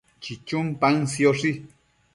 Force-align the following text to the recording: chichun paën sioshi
chichun 0.23 0.65
paën 0.79 0.99
sioshi 1.13 1.51